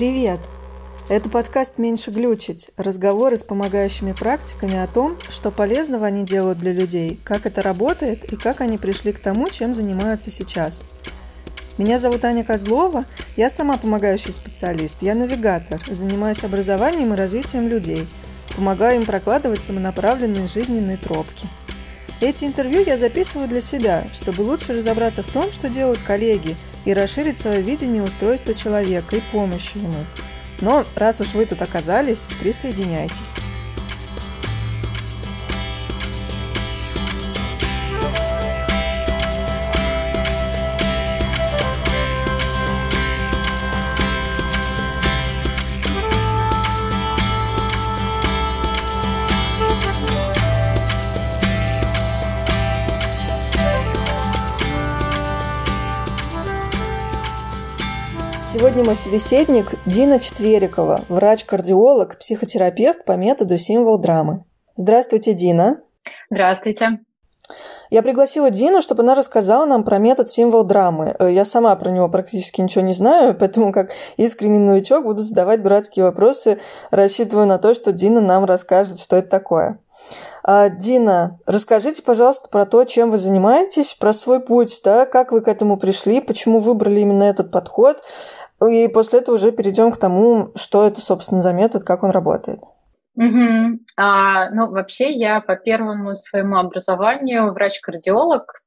[0.00, 0.40] Привет!
[1.10, 6.72] Это подкаст «Меньше глючить»– разговоры с помогающими практиками о том, что полезного они делают для
[6.72, 10.86] людей, как это работает и как они пришли к тому, чем занимаются сейчас.
[11.76, 13.04] Меня зовут Аня Козлова,
[13.36, 18.08] я сама помогающий специалист, я навигатор, занимаюсь образованием и развитием людей,
[18.56, 21.46] помогаю им прокладывать самонаправленные жизненные тропки–
[22.20, 26.94] эти интервью я записываю для себя, чтобы лучше разобраться в том, что делают коллеги, и
[26.94, 30.04] расширить свое видение устройства человека и помощи ему.
[30.60, 33.34] Но раз уж вы тут оказались, присоединяйтесь.
[58.52, 64.44] Сегодня мой собеседник Дина Четверикова, врач-кардиолог, психотерапевт по методу символ драмы.
[64.74, 65.82] Здравствуйте, Дина.
[66.32, 66.98] Здравствуйте.
[67.90, 71.14] Я пригласила Дину, чтобы она рассказала нам про метод символ драмы.
[71.20, 75.62] Э, я сама про него практически ничего не знаю, поэтому как искренний новичок буду задавать
[75.62, 76.58] дурацкие вопросы,
[76.90, 79.78] рассчитываю на то, что Дина нам расскажет, что это такое.
[80.42, 85.42] А, Дина, расскажите, пожалуйста, про то, чем вы занимаетесь, про свой путь, да, как вы
[85.42, 88.02] к этому пришли, почему выбрали именно этот подход,
[88.68, 92.60] и после этого уже перейдем к тому, что это, собственно, за метод, как он работает.
[93.16, 93.80] Угу.
[93.96, 98.59] А, ну, вообще, я по первому своему образованию врач-кардиолог,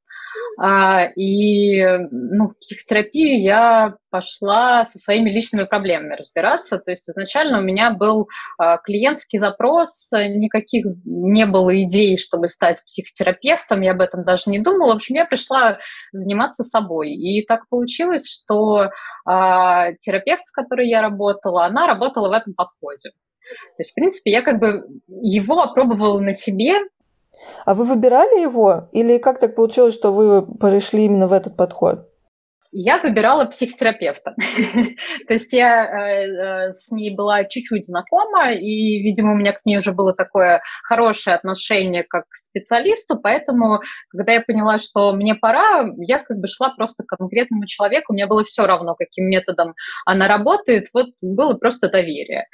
[1.15, 6.77] и ну, в психотерапию я пошла со своими личными проблемами разбираться.
[6.77, 8.27] То есть изначально у меня был
[8.59, 14.59] а, клиентский запрос, никаких не было идей, чтобы стать психотерапевтом, я об этом даже не
[14.59, 14.93] думала.
[14.93, 15.79] В общем, я пришла
[16.11, 17.11] заниматься собой.
[17.11, 18.91] И так получилось, что
[19.25, 23.09] а, терапевт, с которой я работала, она работала в этом подходе.
[23.49, 26.79] То есть, в принципе, я как бы его опробовала на себе,
[27.65, 28.89] а вы выбирали его?
[28.91, 32.09] Или как так получилось, что вы пришли именно в этот подход?
[32.75, 34.33] Я выбирала психотерапевта.
[35.27, 39.63] То есть я э, э, с ней была чуть-чуть знакома, и, видимо, у меня к
[39.63, 45.35] ней уже было такое хорошее отношение как к специалисту, поэтому, когда я поняла, что мне
[45.35, 49.75] пора, я как бы шла просто к конкретному человеку, мне было все равно, каким методом
[50.07, 52.47] она работает, вот было просто доверие.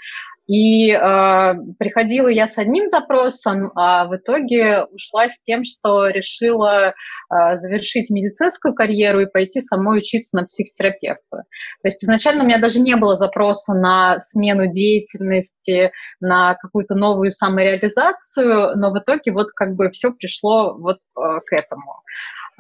[0.50, 6.88] И э, приходила я с одним запросом, а в итоге ушла с тем, что решила
[6.88, 11.44] э, завершить медицинскую карьеру и пойти самой учиться на психотерапевта.
[11.84, 17.30] То есть изначально у меня даже не было запроса на смену деятельности, на какую-то новую
[17.30, 22.02] самореализацию, но в итоге вот как бы все пришло вот э, к этому.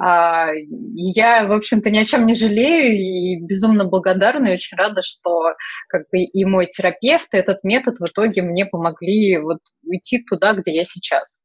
[0.01, 0.51] А,
[0.95, 5.53] я, в общем-то, ни о чем не жалею и безумно благодарна и очень рада, что
[5.89, 10.53] как бы и мой терапевт, и этот метод в итоге мне помогли вот уйти туда,
[10.53, 11.41] где я сейчас.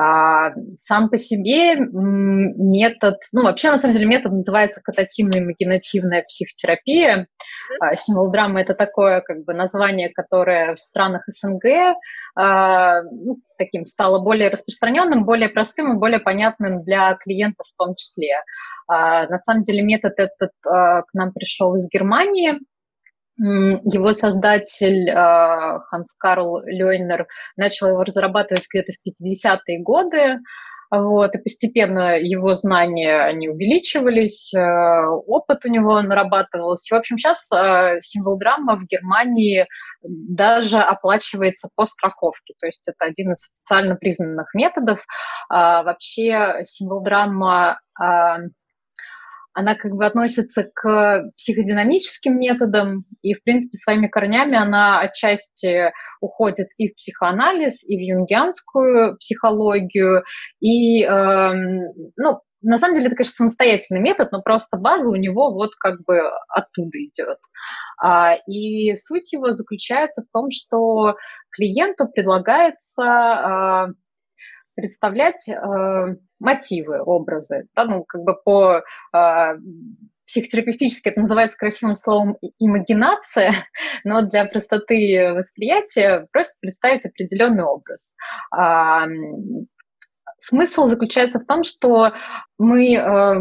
[0.00, 7.26] А, сам по себе метод, ну вообще на самом деле метод называется катативная имагинативная психотерапия.
[7.80, 11.96] А, символ драмы это такое как бы название, которое в странах СНГ
[12.36, 17.96] а, ну, таким стало более распространенным, более простым и более понятным для клиентов в том
[17.96, 18.44] числе.
[18.88, 22.58] На самом деле метод этот к нам пришел из Германии,
[23.38, 27.26] его создатель а, Ханс Карл Лёйнер
[27.56, 30.38] начал его разрабатывать где-то в 50-е годы,
[30.90, 34.58] вот, и постепенно его знания, они увеличивались, э,
[35.26, 36.94] опыт у него нарабатывался.
[36.94, 39.66] В общем, сейчас э, символ драма в Германии
[40.02, 45.04] даже оплачивается по страховке, то есть это один из официально признанных методов.
[45.50, 48.38] А, вообще символ драма а,
[49.58, 56.68] она как бы относится к психодинамическим методам, и, в принципе, своими корнями она отчасти уходит
[56.76, 60.22] и в психоанализ, и в юнгианскую психологию,
[60.60, 61.52] и, э,
[62.16, 66.04] ну, на самом деле это, конечно, самостоятельный метод, но просто база у него вот как
[66.04, 67.38] бы оттуда идет.
[68.00, 71.16] А, и суть его заключается в том, что
[71.50, 73.86] клиенту предлагается а,
[74.78, 77.66] представлять э, мотивы, образы.
[77.74, 79.56] Да, ну, как бы по э,
[80.24, 83.52] психотерапевтически это называется красивым словом имагинация,
[84.04, 88.14] но для простоты восприятия просто представить определенный образ.
[90.38, 92.12] Смысл заключается в том, что
[92.58, 93.34] мы э,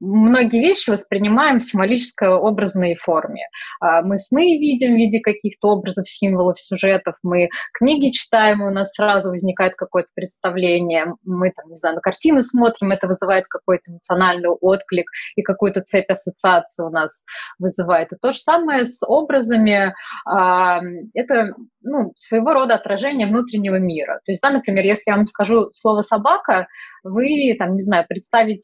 [0.00, 3.42] многие вещи воспринимаем в символической образной форме.
[3.82, 8.70] Э, мы сны видим в виде каких-то образов, символов, сюжетов, мы книги читаем, и у
[8.70, 13.92] нас сразу возникает какое-то представление, мы, там, не знаю, на картины смотрим, это вызывает какой-то
[13.92, 17.24] эмоциональный отклик и какую-то цепь ассоциаций у нас
[17.58, 18.12] вызывает.
[18.12, 19.94] И то же самое с образами,
[20.28, 20.80] э,
[21.14, 21.54] это
[21.84, 24.20] ну, своего рода отражение внутреннего мира.
[24.24, 26.66] То есть, да, например, если я вам скажу слово «собака»,
[27.04, 28.63] вы, там, не знаю, представите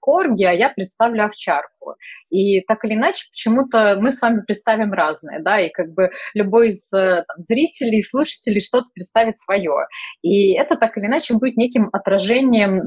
[0.00, 1.94] корги, а я представлю овчарку.
[2.30, 6.68] И так или иначе, почему-то мы с вами представим разное, да, и как бы любой
[6.68, 9.86] из э, там, зрителей, слушателей что-то представит свое.
[10.22, 12.80] И это так или иначе будет неким отражением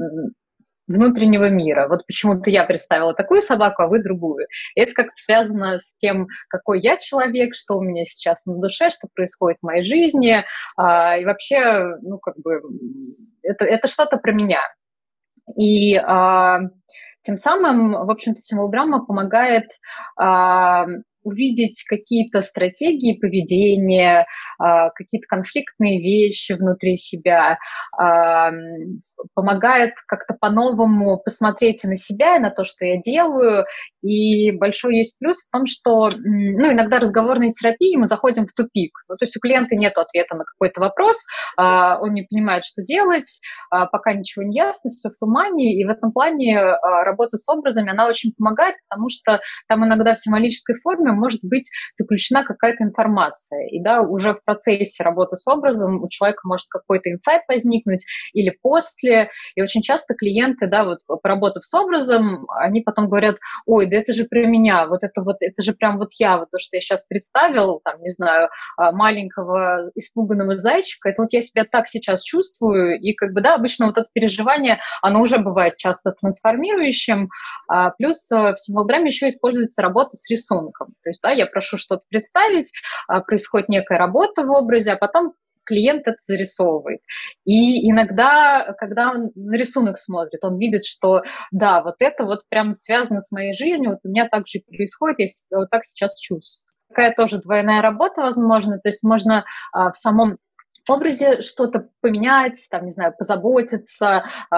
[0.86, 1.88] внутреннего мира.
[1.88, 4.46] Вот почему-то я представила такую собаку, а вы другую.
[4.74, 8.90] И это как-то связано с тем, какой я человек, что у меня сейчас на душе,
[8.90, 10.44] что происходит в моей жизни.
[10.76, 12.60] А, и вообще, ну, как бы,
[13.42, 14.60] это, это что-то про меня.
[15.56, 16.60] И а,
[17.22, 19.70] тем самым, в общем-то, символграмма помогает
[20.16, 20.84] а,
[21.22, 24.24] увидеть какие-то стратегии поведения,
[24.58, 27.58] а, какие-то конфликтные вещи внутри себя,
[27.98, 28.50] а,
[29.34, 33.64] помогает как-то по-новому посмотреть на себя и на то, что я делаю.
[34.02, 38.92] И большой есть плюс в том, что ну, иногда разговорной терапии мы заходим в тупик.
[39.08, 41.24] Ну, то есть у клиента нет ответа на какой-то вопрос,
[41.56, 43.40] а, он не понимает, что делать,
[43.70, 45.80] а, пока ничего не ясно, все в тумане.
[45.80, 50.14] И в этом плане а, работа с образами, она очень помогает, потому что там иногда
[50.14, 53.66] в символической форме может быть заключена какая-то информация.
[53.68, 58.56] И да, уже в процессе работы с образом у человека может какой-то инсайт возникнуть или
[58.62, 63.88] после, история, и очень часто клиенты, да, вот поработав с образом, они потом говорят, ой,
[63.88, 66.58] да это же про меня, вот это вот, это же прям вот я, вот то,
[66.58, 71.64] что я сейчас представил, там, не знаю, а, маленького испуганного зайчика, это вот я себя
[71.70, 76.12] так сейчас чувствую, и как бы, да, обычно вот это переживание, оно уже бывает часто
[76.20, 77.28] трансформирующим,
[77.68, 81.76] а, плюс э, в символдраме еще используется работа с рисунком, то есть, да, я прошу
[81.76, 82.72] что-то представить,
[83.08, 85.34] а, происходит некая работа в образе, а потом
[85.64, 87.00] клиент это зарисовывает.
[87.44, 92.74] И иногда, когда он на рисунок смотрит, он видит, что да, вот это вот прям
[92.74, 96.64] связано с моей жизнью, вот у меня так же происходит, я вот так сейчас чувствую.
[96.88, 100.38] Такая тоже двойная работа возможна, то есть можно а, в самом
[100.90, 104.56] образе что-то поменять, там, не знаю, позаботиться, э,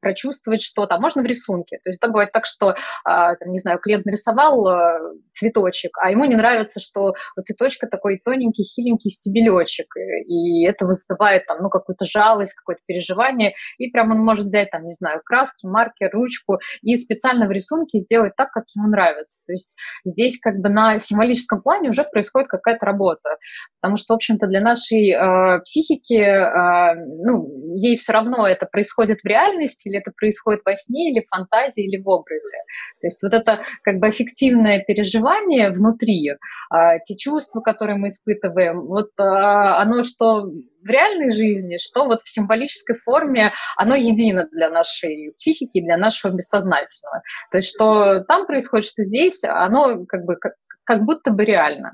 [0.00, 0.96] прочувствовать что-то.
[0.96, 1.78] А можно в рисунке.
[1.82, 4.98] То есть это бывает так, что, э, там, не знаю, клиент нарисовал э,
[5.32, 9.86] цветочек, а ему не нравится, что у цветочка такой тоненький, хиленький стебелечек,
[10.26, 14.84] и это вызывает там, ну, какую-то жалость, какое-то переживание, и прям он может взять, там,
[14.84, 19.42] не знаю, краски, маркер, ручку и специально в рисунке сделать так, как ему нравится.
[19.46, 23.36] То есть здесь как бы на символическом плане уже происходит какая-то работа,
[23.80, 29.20] потому что, в общем-то, для нашей э, психики, а, ну, ей все равно это происходит
[29.20, 32.58] в реальности, или это происходит во сне, или в фантазии, или в образе.
[33.00, 36.30] То есть вот это как бы аффективное переживание внутри,
[36.70, 42.22] а, те чувства, которые мы испытываем, вот а, оно что в реальной жизни, что вот
[42.22, 47.22] в символической форме, оно едино для нашей психики, для нашего бессознательного.
[47.50, 50.54] То есть что там происходит, что здесь, оно как бы как,
[50.84, 51.92] как будто бы реально.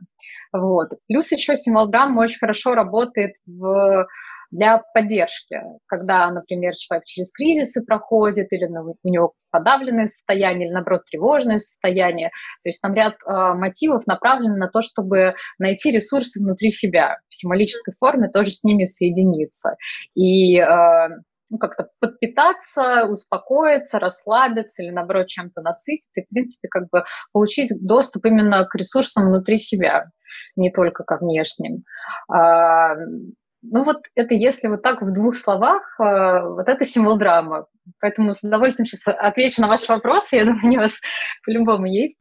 [0.54, 0.90] Вот.
[1.08, 4.06] Плюс еще символграмма очень хорошо работает в,
[4.52, 11.02] для поддержки, когда, например, человек через кризисы проходит, или у него подавленное состояние, или, наоборот,
[11.10, 12.28] тревожное состояние.
[12.62, 17.34] То есть там ряд э, мотивов направлен на то, чтобы найти ресурсы внутри себя, в
[17.34, 19.74] символической форме тоже с ними соединиться.
[20.14, 21.08] И э,
[21.50, 27.02] ну, как-то подпитаться, успокоиться, расслабиться или, наоборот, чем-то насытиться и, в принципе, как бы
[27.32, 30.10] получить доступ именно к ресурсам внутри себя
[30.56, 31.84] не только ко внешним.
[32.28, 37.66] А, ну вот это если вот так в двух словах, а, вот это символ драмы.
[38.00, 40.36] Поэтому с удовольствием сейчас отвечу на ваши вопросы.
[40.36, 41.00] Я думаю, они у вас
[41.44, 42.18] по-любому есть.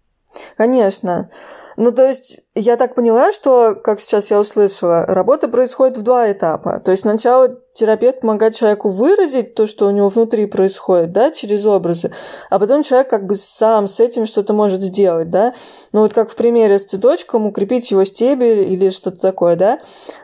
[0.57, 1.29] Конечно.
[1.75, 6.31] Ну, то есть, я так поняла, что, как сейчас я услышала, работа происходит в два
[6.31, 6.79] этапа.
[6.79, 11.65] То есть, сначала терапевт помогает человеку выразить то, что у него внутри происходит, да, через
[11.65, 12.11] образы,
[12.51, 15.53] а потом человек как бы сам с этим что-то может сделать, да.
[15.93, 19.79] Ну, вот как в примере с цветочком, укрепить его стебель или что-то такое, да.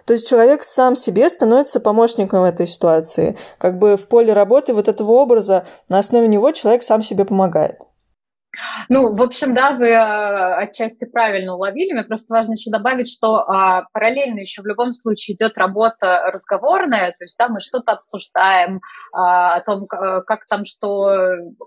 [0.05, 3.35] То есть, человек сам себе становится помощником в этой ситуации.
[3.57, 7.88] Как бы в поле работы вот этого образа на основе него человек сам себе помогает.
[8.89, 11.93] Ну, в общем, да, вы э, отчасти правильно уловили.
[11.93, 17.11] Мне просто важно еще добавить, что а, параллельно еще в любом случае идет работа разговорная,
[17.11, 18.81] то есть, да, мы что-то обсуждаем
[19.13, 21.09] а, о том, как там что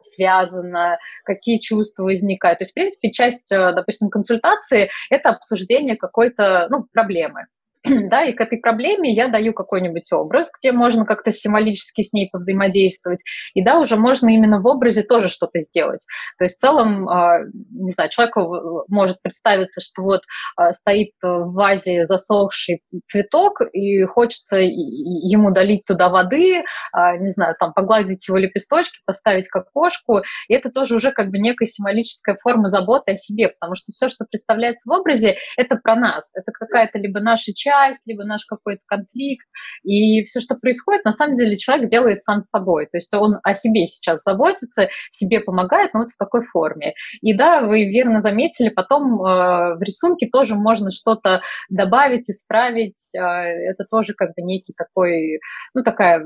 [0.02, 2.58] связано, какие чувства возникают.
[2.58, 7.46] То есть, в принципе, часть, э, допустим, консультации– это обсуждение какой-то, ну, проблемы
[8.11, 12.29] да, и к этой проблеме я даю какой-нибудь образ, где можно как-то символически с ней
[12.31, 13.25] повзаимодействовать,
[13.55, 16.07] и да, уже можно именно в образе тоже что-то сделать.
[16.39, 20.21] То есть в целом, а, не знаю, человеку может представиться, что вот
[20.57, 26.62] а, стоит в вазе засохший цветок, и хочется ему долить туда воды,
[26.93, 31.31] а, не знаю, там погладить его лепесточки, поставить как кошку, и это тоже уже как
[31.31, 35.75] бы некая символическая форма заботы о себе, потому что все, что представляется в образе, это
[35.77, 37.72] про нас, это какая-то либо наша часть,
[38.07, 39.47] либо наш какой-то конфликт,
[39.83, 43.55] и все, что происходит, на самом деле человек делает сам собой, то есть он о
[43.55, 46.95] себе сейчас заботится, себе помогает, но вот в такой форме.
[47.21, 53.21] И да, вы верно заметили, потом э, в рисунке тоже можно что-то добавить, исправить, э,
[53.21, 55.41] это тоже как бы некий такой,
[55.75, 56.25] ну такая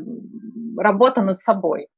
[0.76, 1.88] работа над собой.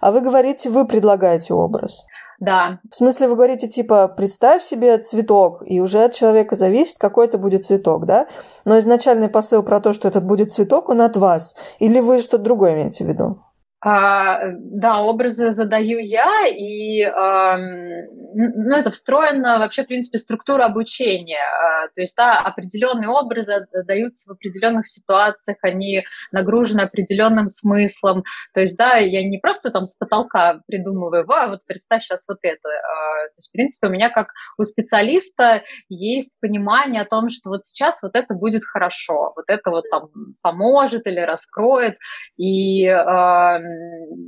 [0.00, 2.06] А вы говорите, вы предлагаете образ.
[2.40, 2.78] Да.
[2.88, 7.36] В смысле, вы говорите, типа, представь себе цветок, и уже от человека зависит, какой это
[7.36, 8.28] будет цветок, да?
[8.64, 11.56] Но изначальный посыл про то, что этот будет цветок, он от вас.
[11.80, 13.40] Или вы что-то другое имеете в виду?
[13.80, 21.38] А, да, образы задаю я, и а, ну, это встроено вообще, в принципе, структура обучения.
[21.38, 28.24] А, то есть, да, определенные образы даются в определенных ситуациях, они нагружены определенным смыслом.
[28.52, 32.38] То есть, да, я не просто там с потолка придумываю, а вот представь сейчас вот
[32.42, 32.68] это.
[32.68, 37.50] А, то есть, в принципе, у меня как у специалиста есть понимание о том, что
[37.50, 40.08] вот сейчас вот это будет хорошо, вот это вот там
[40.42, 41.96] поможет или раскроет.
[42.36, 43.60] И а,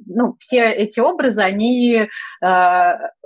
[0.06, 2.08] ну, все эти образы, они э,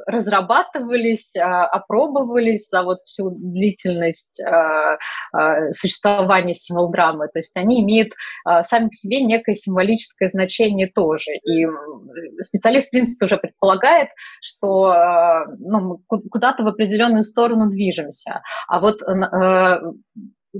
[0.06, 4.96] разрабатывались, э, опробовались за вот всю длительность э,
[5.36, 7.28] э, существования символ-драмы.
[7.32, 8.12] То есть они имеют
[8.48, 11.32] э, сами по себе некое символическое значение тоже.
[11.44, 11.66] И
[12.40, 14.08] специалист, в принципе, уже предполагает,
[14.40, 18.42] что э, ну, куда-то в определенную сторону движемся.
[18.68, 19.80] А вот э,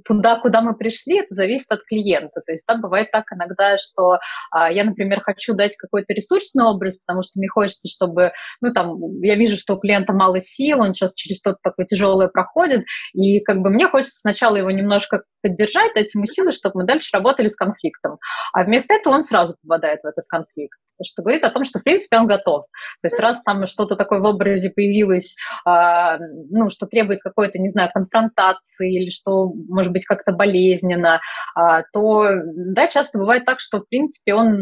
[0.04, 2.40] туда, куда мы пришли, это зависит от клиента.
[2.44, 4.18] То есть там бывает так иногда, что
[4.50, 8.96] а, я, например, хочу дать какой-то ресурсный образ, потому что мне хочется, чтобы, ну, там,
[9.22, 13.40] я вижу, что у клиента мало сил, он сейчас через что-то такое тяжелое проходит, и
[13.40, 17.48] как бы мне хочется сначала его немножко поддержать, дать ему силы, чтобы мы дальше работали
[17.48, 18.18] с конфликтом.
[18.52, 21.82] А вместо этого он сразу попадает в этот конфликт что говорит о том, что, в
[21.82, 22.66] принципе, он готов.
[23.02, 25.36] То есть раз там что-то такое в образе появилось,
[25.66, 26.18] э,
[26.50, 31.20] ну, что требует какой-то, не знаю, конфронтации или что, может быть, как-то болезненно,
[31.56, 34.56] э, то, да, часто бывает так, что, в принципе, он,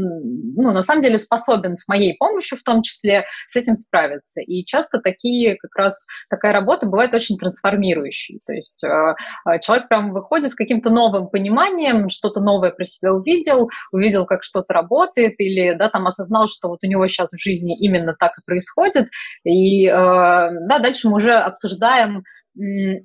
[0.56, 4.40] ну, на самом деле способен с моей помощью в том числе с этим справиться.
[4.40, 8.40] И часто такие, как раз такая работа бывает очень трансформирующей.
[8.46, 9.14] То есть э,
[9.60, 14.72] человек прям выходит с каким-то новым пониманием, что-то новое про себя увидел, увидел, как что-то
[14.74, 18.42] работает, или, да, там осознал, что вот у него сейчас в жизни именно так и
[18.44, 19.08] происходит.
[19.44, 22.22] И э, да, дальше мы уже обсуждаем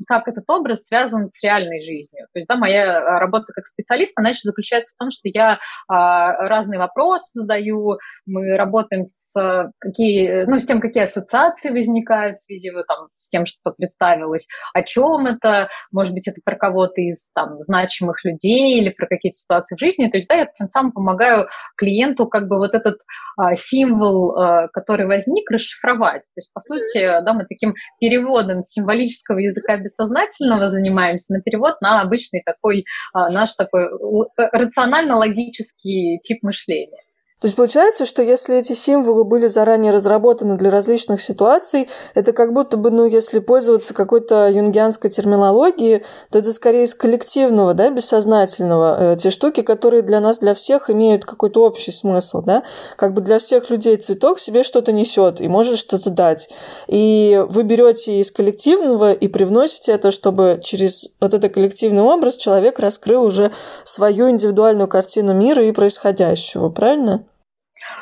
[0.07, 2.27] как этот образ связан с реальной жизнью.
[2.33, 5.59] То есть, да, моя а, работа как специалиста, она еще заключается в том, что я
[5.87, 9.33] а, разные вопросы задаю, мы работаем с,
[9.79, 14.47] какие, ну, с тем, какие ассоциации возникают в связи вот, там, с тем, что представилось,
[14.73, 19.37] о чем это, может быть, это про кого-то из там, значимых людей или про какие-то
[19.37, 20.09] ситуации в жизни.
[20.09, 22.99] То есть, да, я тем самым помогаю клиенту как бы вот этот
[23.37, 26.23] а, символ, а, который возник, расшифровать.
[26.35, 31.79] То есть, по сути, да, мы таким переводом символического русского языка бессознательного занимаемся на перевод
[31.81, 37.03] на обычный такой, а, наш такой э, рационально-логический тип мышления.
[37.39, 42.51] То есть получается, что если эти символы были заранее разработаны для различных ситуаций, это как
[42.51, 49.13] будто бы, ну, если пользоваться какой-то юнгианской терминологией, то это скорее из коллективного, да, бессознательного.
[49.13, 52.63] Э, те штуки, которые для нас, для всех имеют какой-то общий смысл, да.
[52.95, 56.49] Как бы для всех людей цветок себе что-то несет и может что-то дать.
[56.87, 62.79] И вы берете из коллективного и привносите это, чтобы через вот этот коллективный образ человек
[62.79, 63.51] раскрыл уже
[63.83, 67.26] свою индивидуальную картину мира и происходящего, правильно?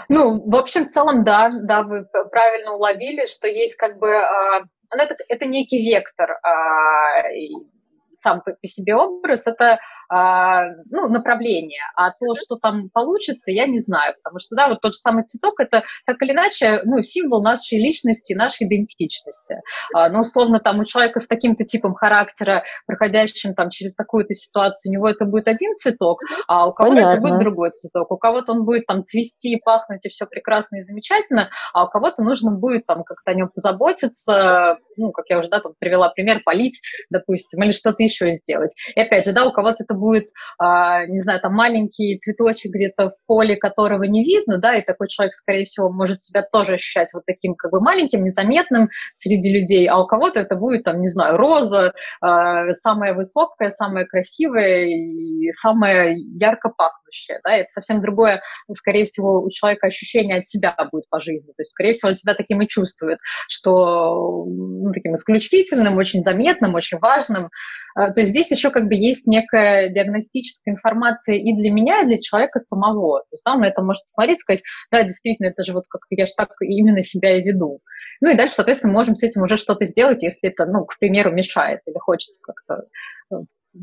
[0.09, 4.63] Ну, в общем, в целом, да, да, вы правильно уловили, что есть как бы, э,
[4.91, 7.71] это, это некий вектор, э,
[8.13, 9.77] сам по, по себе образ, это а,
[10.09, 14.93] ну, направление, а то, что там получится, я не знаю, потому что, да, вот тот
[14.93, 19.61] же самый цветок, это так или иначе, ну, символ нашей личности, нашей идентичности.
[19.93, 24.91] А, ну, условно, там у человека с таким-то типом характера, проходящим там через такую-то ситуацию,
[24.91, 28.51] у него это будет один цветок, а у кого-то это будет другой цветок, у кого-то
[28.51, 32.85] он будет там цвести, пахнуть и все прекрасно и замечательно, а у кого-то нужно будет
[32.85, 37.63] там как-то о нем позаботиться, ну, как я уже, да, там привела пример, полить, допустим,
[37.63, 38.75] или что-то еще сделать.
[38.95, 43.09] И опять же, да, у кого-то это будет, а, не знаю, там маленький цветочек где-то
[43.09, 47.13] в поле, которого не видно, да, и такой человек, скорее всего, может себя тоже ощущать
[47.13, 51.09] вот таким как бы маленьким, незаметным среди людей, а у кого-то это будет, там, не
[51.09, 57.04] знаю, роза, а, самая высокая, самая красивая и самая ярко пахнущая,
[57.43, 58.41] да, это совсем другое,
[58.73, 62.15] скорее всего, у человека ощущение от себя будет по жизни, то есть, скорее всего, он
[62.15, 67.49] себя таким и чувствует, что ну, таким исключительным, очень заметным, очень важным,
[67.95, 72.05] а, то есть здесь еще как бы есть некая диагностическая информация и для меня, и
[72.05, 73.21] для человека самого.
[73.21, 76.25] То есть да, на это может посмотреть, сказать, да, действительно, это же вот как-то я
[76.25, 77.79] же так именно себя и веду.
[78.21, 81.31] Ну и дальше, соответственно, можем с этим уже что-то сделать, если это, ну, к примеру,
[81.31, 82.85] мешает или хочется как-то
[83.31, 83.35] э,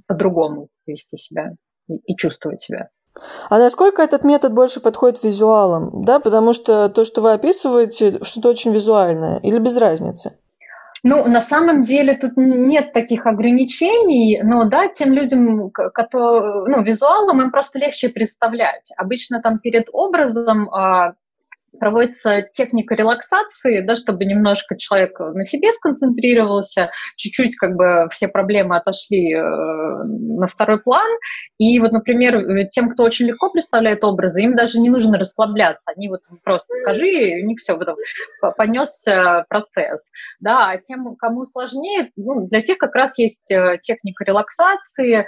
[0.07, 1.53] по-другому вести себя
[1.89, 2.91] и, и чувствовать себя.
[3.51, 6.05] А насколько этот метод больше подходит визуалам?
[6.05, 10.39] Да, потому что то, что вы описываете, что-то очень визуальное или без разницы?
[11.05, 17.43] Ну, на самом деле тут нет таких ограничений, но да, тем людям, которые, ну, визуалам
[17.43, 18.93] им просто легче представлять.
[18.97, 21.15] Обычно там перед образом а,
[21.83, 28.77] проводится техника релаксации, да, чтобы немножко человек на себе сконцентрировался, чуть-чуть как бы все проблемы
[28.77, 31.11] отошли э, на второй план.
[31.59, 35.91] И вот, например, тем, кто очень легко представляет образы, им даже не нужно расслабляться.
[35.97, 37.97] Они вот просто скажи, и у них все, потом
[38.57, 40.13] понесся процесс.
[40.39, 45.25] Да, а тем, кому сложнее, ну, для тех как раз есть э, техника релаксации, э,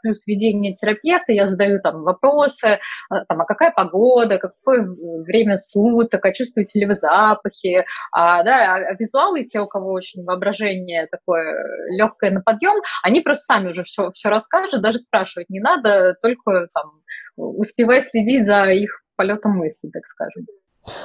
[0.00, 2.78] плюс ведение терапевта, я задаю там вопросы, э,
[3.28, 4.86] там, а какая погода, какое
[5.26, 9.92] время суток, суток, а чувствуете ли вы запахи, а, да, а визуалы, те, у кого
[9.92, 11.56] очень воображение такое
[11.96, 16.68] легкое на подъем, они просто сами уже все, все расскажут, даже спрашивать не надо, только
[16.74, 16.92] там
[17.36, 20.46] успевай следить за их полетом мысли, так скажем.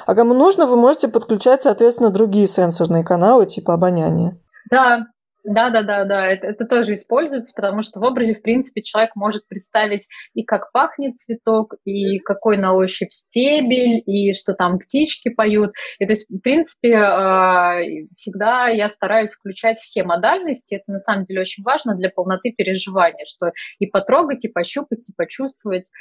[0.05, 4.37] А кому нужно, вы можете подключать, соответственно, другие сенсорные каналы, типа обоняния.
[4.69, 5.07] Да,
[5.43, 9.11] да, да, да, да, это, это тоже используется, потому что в образе, в принципе, человек
[9.15, 15.29] может представить и как пахнет цветок, и какой на ощупь стебель, и что там птички
[15.29, 15.71] поют.
[15.99, 17.79] И то есть, в принципе, а,
[18.15, 20.75] всегда я стараюсь включать все модальности.
[20.75, 25.13] Это на самом деле очень важно для полноты переживания, что и потрогать, и пощупать, и
[25.15, 25.91] почувствовать.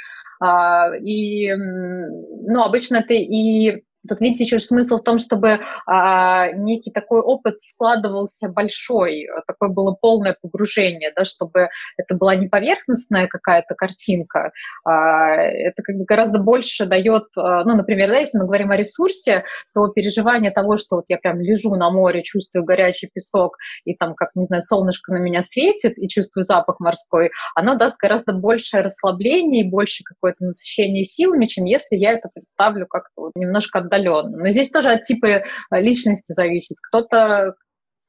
[0.41, 6.91] А, и, ну, обычно это и Тут, видите, еще смысл в том, чтобы а, некий
[6.91, 13.75] такой опыт складывался большой, такое было полное погружение, да, чтобы это была не поверхностная какая-то
[13.77, 14.51] картинка,
[14.85, 18.77] а, это как бы гораздо больше дает, а, ну, например, да, если мы говорим о
[18.77, 23.95] ресурсе, то переживание того, что вот я прям лежу на море, чувствую горячий песок, и
[23.95, 28.33] там, как, не знаю, солнышко на меня светит, и чувствую запах морской, оно даст гораздо
[28.33, 33.79] больше расслабления и больше какое-то насыщение силами, чем если я это представлю как-то вот немножко
[33.93, 34.39] отдаленно.
[34.39, 36.77] Но здесь тоже от типа э, личности зависит.
[36.89, 37.55] Кто-то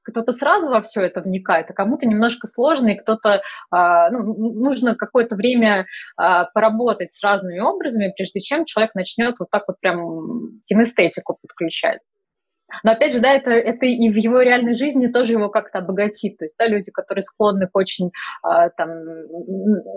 [0.05, 3.41] кто-то сразу во все это вникает, а кому-то немножко сложно, и кто-то,
[3.71, 5.85] а, ну, нужно какое-то время
[6.17, 11.99] а, поработать с разными образами, прежде чем человек начнет вот так вот прям кинестетику подключать.
[12.83, 16.37] Но опять же, да, это, это и в его реальной жизни тоже его как-то обогатит.
[16.37, 18.11] То есть, да, люди, которые склонны к очень,
[18.45, 18.89] э, там,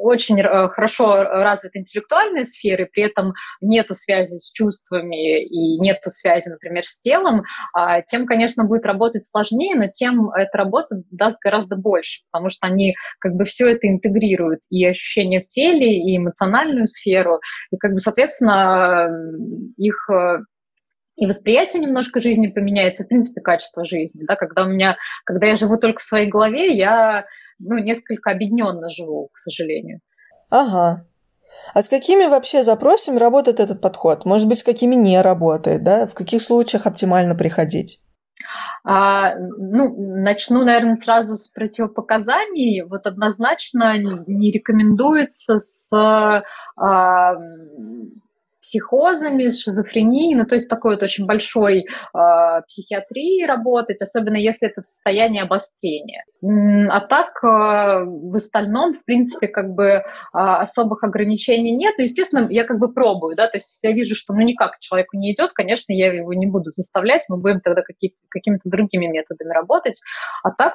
[0.03, 6.49] очень э, хорошо развитой интеллектуальной сфере, при этом нету связи с чувствами и нету связи,
[6.49, 7.43] например, с телом,
[7.79, 12.67] э, тем, конечно, будет работать сложнее, но тем эта работа даст гораздо больше, потому что
[12.67, 17.93] они как бы все это интегрируют, и ощущения в теле, и эмоциональную сферу, и как
[17.93, 19.09] бы, соответственно,
[19.77, 20.39] их э,
[21.17, 24.25] и восприятие немножко жизни поменяется, в принципе, качество жизни.
[24.27, 24.37] Да?
[24.37, 27.25] Когда, у меня, когда я живу только в своей голове, я
[27.59, 30.01] ну, несколько объединенно живу, к сожалению.
[30.51, 31.07] Ага.
[31.75, 34.25] А с какими вообще запросами работает этот подход?
[34.27, 35.83] Может быть, с какими не работает?
[35.83, 36.07] Да?
[36.07, 38.03] В каких случаях оптимально приходить?
[38.85, 42.83] А, ну, начну, наверное, сразу с противопоказаний.
[42.83, 45.91] Вот однозначно не рекомендуется с
[46.77, 47.35] а,
[48.67, 54.69] психозами, с шизофренией, ну, то есть такой вот очень большой э, психиатрии работать, особенно если
[54.69, 56.25] это в состоянии обострения.
[56.43, 60.03] А так, э, в остальном, в принципе, как бы э,
[60.33, 61.95] особых ограничений нет.
[61.97, 65.17] Но, естественно, я как бы пробую, да, то есть я вижу, что ну никак человеку
[65.17, 67.83] не идет, конечно, я его не буду заставлять, мы будем тогда
[68.29, 70.03] какими-то другими методами работать.
[70.43, 70.75] А так,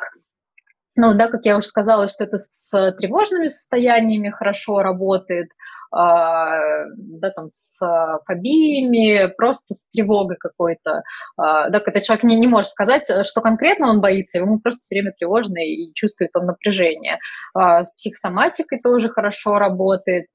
[0.96, 5.52] ну да, как я уже сказала, что это с тревожными состояниями хорошо работает,
[5.92, 7.78] а, да, там с
[8.26, 11.04] фобиями, просто с тревогой какой-то.
[11.38, 14.96] А, да, когда человек не, не может сказать, что конкретно он боится, ему просто все
[14.96, 17.20] время тревожно и чувствует он напряжение.
[17.54, 20.28] А, с психосоматикой тоже хорошо работает.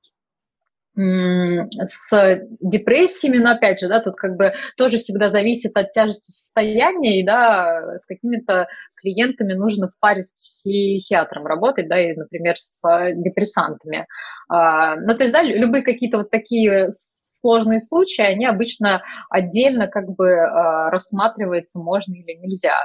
[0.96, 7.20] С депрессиями, но опять же, да, тут как бы тоже всегда зависит от тяжести состояния,
[7.20, 12.82] и да, с какими-то клиентами нужно в паре с психиатром работать, да, и, например, с
[13.14, 14.06] депрессантами.
[14.48, 20.08] А, ну, то есть, да, любые какие-то вот такие сложные случаи, они обычно отдельно как
[20.08, 22.76] бы а, рассматриваются, можно или нельзя.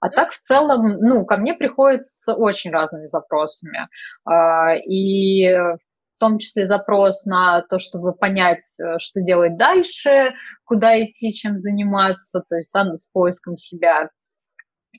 [0.00, 3.88] А так в целом, ну, ко мне приходят с очень разными запросами.
[4.24, 5.78] А, и в
[6.22, 12.44] том числе запрос на то, чтобы понять, э, что делать дальше, куда идти, чем заниматься,
[12.48, 14.08] то есть да, с поиском себя.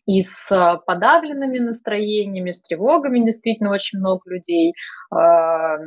[0.05, 4.73] И с э, подавленными настроениями, с тревогами действительно очень много людей.
[5.11, 5.77] А,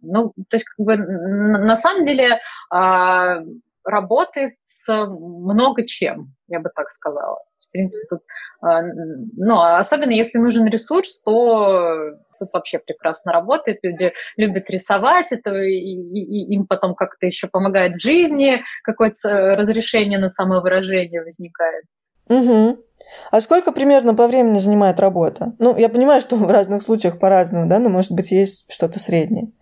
[0.00, 2.38] ну, то есть, как бы, на самом деле,
[2.70, 3.40] а,
[3.84, 7.38] работает с много чем, я бы так сказала.
[7.72, 8.20] В принципе, тут,
[8.60, 13.78] а, ну, особенно если нужен ресурс, то тут вообще прекрасно работает.
[13.82, 19.54] Люди любят рисовать, это и, и, им потом как-то еще помогает в жизни, какое-то э,
[19.54, 21.84] разрешение на самовыражение возникает.
[22.28, 22.78] Угу.
[23.30, 25.54] А сколько примерно по времени занимает работа?
[25.58, 29.52] Ну, я понимаю, что в разных случаях по-разному, да, но, может быть, есть что-то среднее.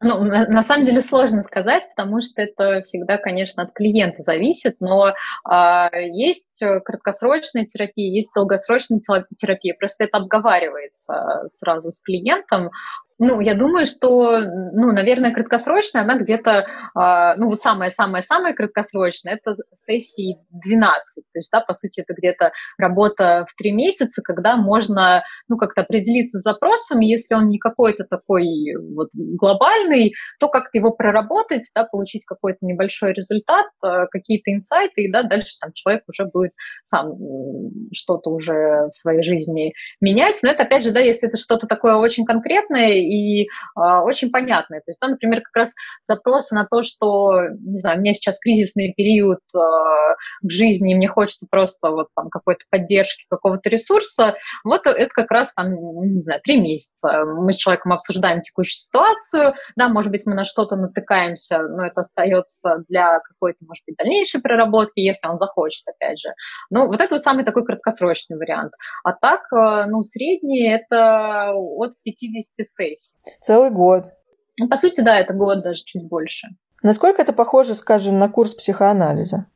[0.00, 5.14] Ну, на, самом деле сложно сказать, потому что это всегда, конечно, от клиента зависит, но
[5.42, 9.00] а, есть краткосрочная терапия, есть долгосрочная
[9.38, 12.70] терапия, просто это обговаривается сразу с клиентом,
[13.18, 19.56] ну, я думаю, что, ну, наверное, краткосрочная, она где-то, э, ну, вот самая-самая-самая краткосрочная, это
[19.74, 21.24] сессии 12.
[21.32, 25.82] То есть, да, по сути, это где-то работа в три месяца, когда можно, ну, как-то
[25.82, 28.46] определиться с запросом, если он не какой-то такой
[28.94, 35.10] вот глобальный, то как-то его проработать, да, получить какой-то небольшой результат, э, какие-то инсайты, и,
[35.10, 36.52] да, дальше там человек уже будет
[36.82, 37.14] сам
[37.94, 40.38] что-то уже в своей жизни менять.
[40.42, 44.80] Но это, опять же, да, если это что-то такое очень конкретное, и э, очень понятные.
[44.80, 48.38] То есть там, например, как раз запросы на то, что, не знаю, у меня сейчас
[48.40, 49.40] кризисный период
[50.42, 55.30] в жизни, и мне хочется просто вот там какой-то поддержки, какого-то ресурса, вот это как
[55.30, 57.24] раз там, не знаю, три месяца.
[57.24, 62.00] Мы с человеком обсуждаем текущую ситуацию, да, может быть, мы на что-то натыкаемся, но это
[62.00, 66.30] остается для какой-то, может быть, дальнейшей проработки, если он захочет, опять же.
[66.70, 68.72] Ну, вот это вот самый такой краткосрочный вариант.
[69.04, 73.16] А так, э, ну, средний это от 50 сессий здесь?
[73.40, 74.04] Целый год.
[74.58, 76.48] Ну, по сути, да, это год, даже чуть больше.
[76.82, 79.46] Насколько это похоже, скажем, на курс психоанализа?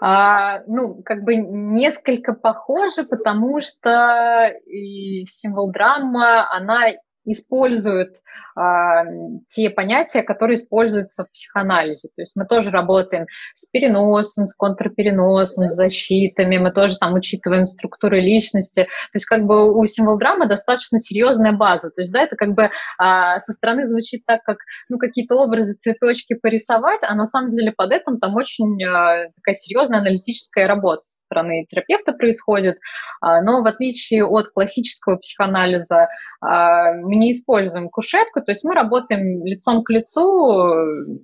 [0.00, 6.90] А, ну, как бы несколько похоже, потому что и символ драма, она
[7.26, 8.16] используют
[8.56, 9.04] а,
[9.48, 12.08] те понятия, которые используются в психоанализе.
[12.14, 17.66] То есть мы тоже работаем с переносом, с контрпереносом, с защитами, мы тоже там учитываем
[17.66, 18.84] структуры личности.
[18.84, 21.90] То есть как бы у символ драмы достаточно серьезная база.
[21.90, 24.58] То есть да, это как бы а, со стороны звучит так, как
[24.88, 29.54] ну, какие-то образы, цветочки порисовать, а на самом деле под этим там очень а, такая
[29.54, 32.78] серьезная аналитическая работа со стороны терапевта происходит.
[33.20, 36.08] А, но в отличие от классического психоанализа
[36.40, 41.20] а, не используем кушетку, то есть мы работаем лицом к лицу,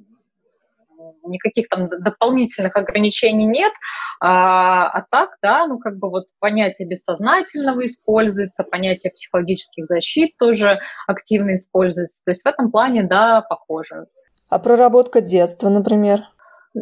[1.24, 3.72] никаких там дополнительных ограничений нет,
[4.20, 10.80] а, а так, да, ну как бы вот понятие бессознательного используется, понятие психологических защит тоже
[11.06, 14.06] активно используется, то есть в этом плане, да, похоже.
[14.48, 16.20] А проработка детства, например?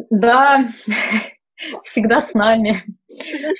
[0.09, 0.65] Да,
[1.83, 2.83] всегда с нами.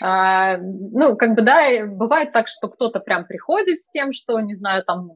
[0.03, 4.55] А, ну, как бы, да, бывает так, что кто-то прям приходит с тем, что, не
[4.55, 5.11] знаю, там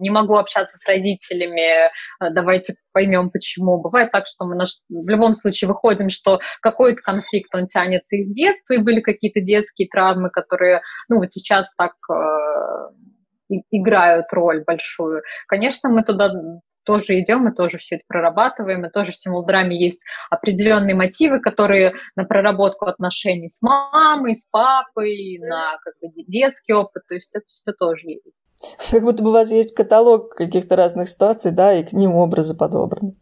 [0.00, 1.90] не могу общаться с родителями, э,
[2.30, 3.80] давайте поймем, почему.
[3.80, 4.80] Бывает так, что мы наш...
[4.88, 9.88] в любом случае выходим, что какой-то конфликт, он тянется из детства, и были какие-то детские
[9.88, 15.22] травмы, которые, ну, вот сейчас так э, играют роль большую.
[15.46, 16.32] Конечно, мы туда
[16.90, 21.92] тоже идем, мы тоже все это прорабатываем, и тоже в символдраме есть определенные мотивы, которые
[22.16, 27.44] на проработку отношений с мамой, с папой, на как бы, детский опыт, то есть это
[27.46, 28.90] все тоже есть.
[28.90, 32.56] Как будто бы у вас есть каталог каких-то разных ситуаций, да, и к ним образы
[32.56, 33.12] подобраны.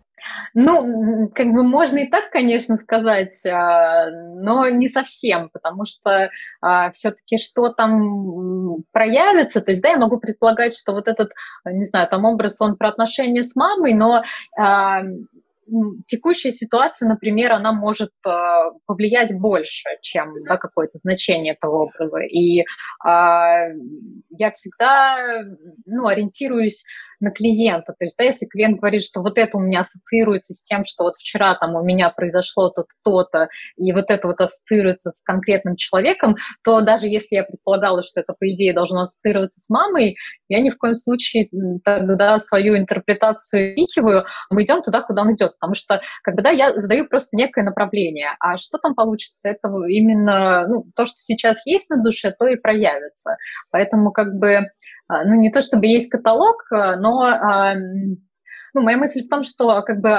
[0.54, 6.90] Ну, как бы можно и так, конечно, сказать, а, но не совсем, потому что а,
[6.92, 11.32] все-таки что там проявится, то есть, да, я могу предполагать, что вот этот,
[11.64, 14.22] не знаю, там образ, он про отношения с мамой, но
[14.56, 15.02] а,
[16.06, 18.30] текущая ситуация, например, она может э,
[18.86, 22.20] повлиять больше, чем да, какое-то значение этого образа.
[22.20, 22.64] И э,
[23.04, 25.16] я всегда
[25.86, 26.84] ну, ориентируюсь
[27.20, 27.94] на клиента.
[27.98, 31.04] То есть, да, если клиент говорит, что вот это у меня ассоциируется с тем, что
[31.04, 35.76] вот вчера там у меня произошло то-то, то-то, и вот это вот ассоциируется с конкретным
[35.76, 40.16] человеком, то даже если я предполагала, что это, по идее, должно ассоциироваться с мамой,
[40.48, 41.48] я ни в коем случае
[41.84, 45.52] тогда свою интерпретацию впихиваю, мы идем туда, куда он идет.
[45.58, 50.84] Потому что, когда я задаю просто некое направление, а что там получится, это именно ну,
[50.94, 53.36] то, что сейчас есть на душе, то и проявится.
[53.70, 54.70] Поэтому как бы,
[55.08, 57.74] а, ну не то чтобы есть каталог, а, но а,
[58.74, 60.10] ну, моя мысль в том, что как бы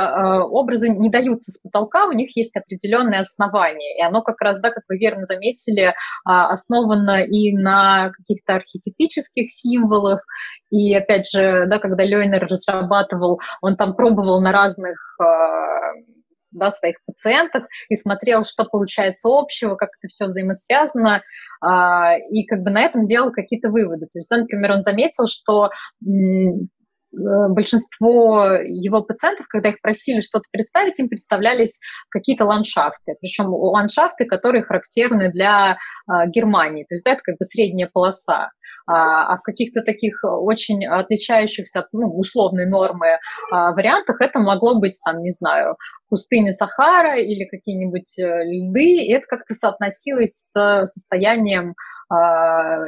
[0.43, 4.71] образы не даются с потолка, у них есть определенные основания, и оно как раз, да,
[4.71, 5.93] как вы верно заметили,
[6.25, 10.21] основано и на каких-то архетипических символах,
[10.69, 14.97] и опять же, да, когда Лейнер разрабатывал, он там пробовал на разных
[16.51, 21.21] да, своих пациентах и смотрел, что получается общего, как это все взаимосвязано,
[21.61, 24.07] а, и как бы на этом делал какие-то выводы.
[24.07, 25.69] То есть, да, например, он заметил, что
[27.11, 34.63] большинство его пациентов, когда их просили что-то представить, им представлялись какие-то ландшафты, причем ландшафты, которые
[34.63, 38.51] характерны для а, Германии, то есть да, это как бы средняя полоса.
[38.87, 43.19] А, а в каких-то таких очень отличающихся от ну, условной нормы
[43.51, 45.77] а, вариантах это могло быть, там, не знаю,
[46.09, 51.75] пустыня Сахара или какие-нибудь э, льды, и это как-то соотносилось с состоянием
[52.11, 52.85] а,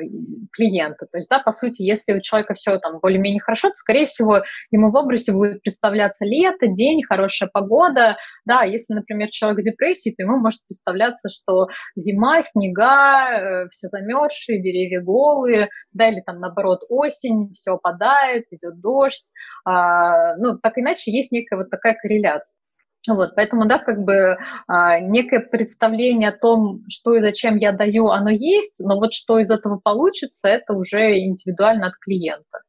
[0.52, 1.06] клиента.
[1.12, 4.42] То есть, да, по сути, если у человека все там более-менее хорошо, то, скорее всего,
[4.72, 8.18] ему в образе будет представляться лето, день, хорошая погода.
[8.46, 13.90] Да, если, например, человек в депрессии, то ему может представляться, что зима, снега, э, все
[13.90, 19.34] замерзшие, деревья голые, да, или там, наоборот, осень, все опадает, идет дождь.
[19.66, 22.62] А, ну, так иначе есть некая вот такая корреляция.
[23.08, 28.08] Вот, поэтому, да, как бы а, некое представление о том, что и зачем я даю,
[28.08, 32.60] оно есть, но вот что из этого получится, это уже индивидуально от клиента.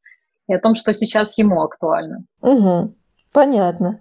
[0.48, 2.24] И о том, что сейчас ему актуально.
[2.40, 2.94] Угу,
[3.34, 4.00] понятно.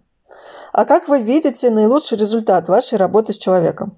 [0.72, 3.98] А как вы видите наилучший результат вашей работы с человеком?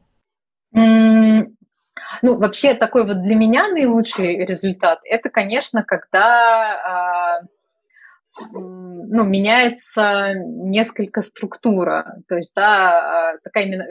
[2.22, 7.42] Ну, вообще такой вот для меня наилучший результат, это, конечно, когда а,
[8.52, 13.86] ну, меняется несколько структура, то есть, да, а, такая именно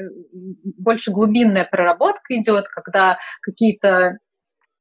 [0.78, 4.18] больше глубинная проработка идет, когда какие-то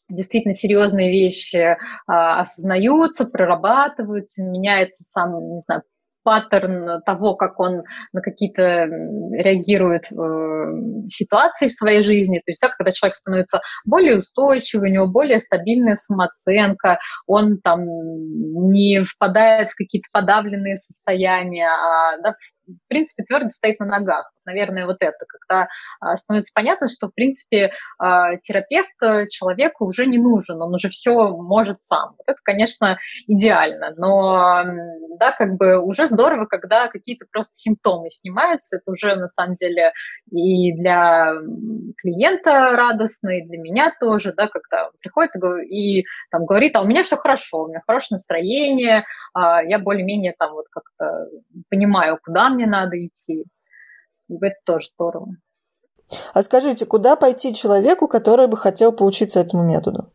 [0.09, 1.77] действительно серьезные вещи
[2.07, 5.83] а, осознаются, прорабатываются, меняется сам, не знаю,
[6.23, 8.85] паттерн того, как он на какие-то
[9.33, 12.39] реагирует э, ситуации в своей жизни.
[12.39, 17.83] То есть, да, когда человек становится более устойчивый, у него более стабильная самооценка, он там
[17.83, 22.35] не впадает в какие-то подавленные состояния, а да,
[22.67, 24.31] в принципе, твердо стоит на ногах.
[24.45, 25.67] Наверное, вот это, когда
[25.99, 30.89] а, становится понятно, что, в принципе, а, терапевт э, человеку уже не нужен, он уже
[30.89, 32.15] все может сам.
[32.17, 32.97] Вот это, конечно,
[33.27, 34.63] идеально, но,
[35.19, 39.91] да, как бы уже здорово, когда какие-то просто симптомы снимаются, это уже, на самом деле,
[40.31, 41.33] и для
[41.97, 45.31] клиента радостно, и для меня тоже, да, когда приходит
[45.69, 49.77] и, и там говорит, а у меня все хорошо, у меня хорошее настроение, а, я
[49.79, 51.27] более-менее там вот как-то
[51.69, 53.45] понимаю, куда мне надо идти.
[54.29, 55.35] И это тоже здорово.
[56.33, 60.07] А скажите, куда пойти человеку, который бы хотел поучиться этому методу?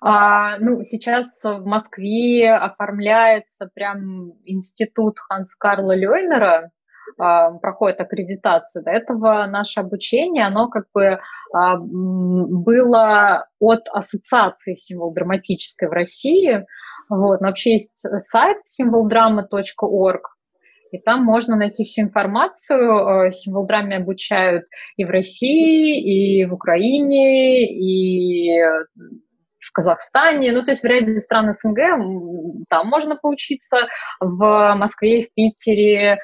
[0.00, 6.70] А, ну, сейчас в Москве оформляется прям институт Ханс Карла Лёйнера,
[7.18, 8.84] а, проходит аккредитацию.
[8.84, 11.20] До этого наше обучение, оно как бы
[11.54, 16.66] а, было от ассоциации символ драматической в России.
[17.08, 17.40] Вот.
[17.40, 20.22] Но вообще есть сайт symboldrama.org,
[20.92, 23.26] и там можно найти всю информацию.
[23.26, 28.60] Э, символ-драме обучают и в России, и в Украине, и
[29.58, 31.78] в Казахстане, ну, то есть в ряде стран СНГ
[32.68, 33.88] там можно поучиться,
[34.20, 36.18] в Москве, в Питере,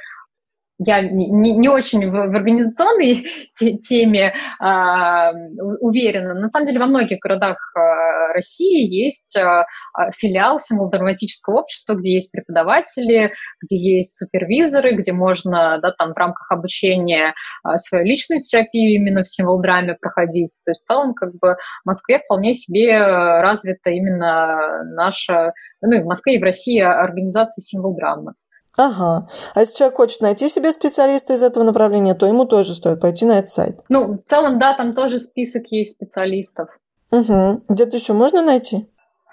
[0.79, 3.27] я не, не очень в, в организационной
[3.83, 5.33] теме а,
[5.81, 6.35] уверена.
[6.35, 9.67] На самом деле во многих городах а, России есть а
[10.13, 16.51] филиал символодраматического общества, где есть преподаватели, где есть супервизоры, где можно да, там, в рамках
[16.53, 20.53] обучения а, свою личную терапию именно в символдраме проходить.
[20.65, 26.03] То есть в целом как бы в Москве вполне себе развита именно наша, ну и
[26.03, 28.35] в Москве и в России организация символдрамы.
[28.79, 29.27] Ага.
[29.55, 33.27] А если человек хочет найти себе специалиста из этого направления, то ему тоже стоит пойти
[33.27, 33.81] на этот сайт.
[33.89, 36.69] Ну, в целом, да, там тоже список есть специалистов.
[37.11, 37.63] Угу.
[37.69, 38.89] Где-то еще можно найти?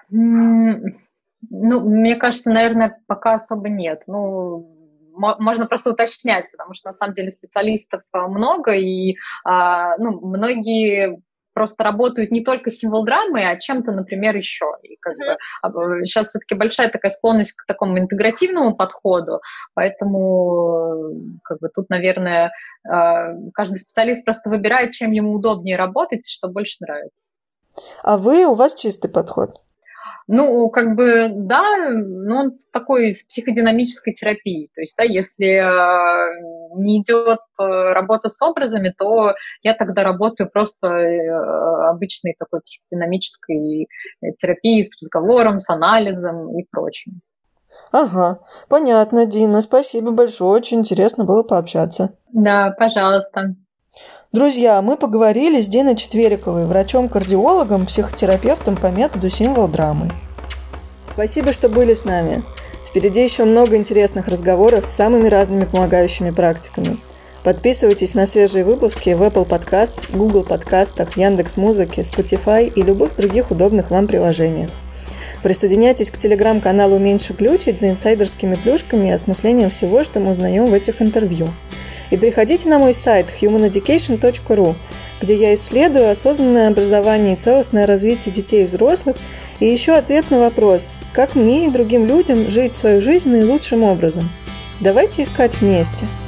[0.09, 0.81] Ну,
[1.49, 4.01] мне кажется, наверное, пока особо нет.
[4.07, 4.75] Ну,
[5.13, 11.21] можно просто уточнять, потому что на самом деле специалистов а, много, и а, ну, многие
[11.55, 14.65] просто работают не только символ-драмой, а чем-то, например, еще.
[14.83, 15.15] И как
[15.73, 19.39] бы, сейчас все-таки большая такая склонность к такому интегративному подходу,
[19.73, 22.51] поэтому как бы, тут, наверное,
[22.83, 27.25] каждый специалист просто выбирает, чем ему удобнее работать, что больше нравится.
[28.03, 29.61] А вы, у вас чистый подход?
[30.27, 34.71] Ну, как бы, да, но он такой с психодинамической терапией.
[34.73, 40.49] То есть, да, если э, не идет э, работа с образами, то я тогда работаю
[40.49, 43.87] просто э, обычной такой психодинамической
[44.39, 47.21] терапией с разговором, с анализом и прочим.
[47.91, 52.17] Ага, понятно, Дина, спасибо большое, очень интересно было пообщаться.
[52.33, 53.55] Да, пожалуйста.
[54.35, 60.11] Друзья, мы поговорили с Диной Четвериковой, врачом-кардиологом, психотерапевтом по методу символ драмы.
[61.07, 62.43] Спасибо, что были с нами.
[62.85, 66.97] Впереди еще много интересных разговоров с самыми разными помогающими практиками.
[67.45, 73.51] Подписывайтесь на свежие выпуски в Apple Podcasts, Google подкастах, Яндекс Музыке, Spotify и любых других
[73.51, 74.69] удобных вам приложениях.
[75.43, 80.73] Присоединяйтесь к телеграм-каналу «Меньше глючить» за инсайдерскими плюшками и осмыслением всего, что мы узнаем в
[80.73, 81.47] этих интервью–
[82.11, 84.75] и приходите на мой сайт humaneducation.ru,
[85.21, 89.17] где я исследую осознанное образование и целостное развитие детей и взрослых,
[89.59, 94.29] и еще ответ на вопрос, как мне и другим людям жить свою жизнь наилучшим образом.
[94.79, 96.05] Давайте искать вместе–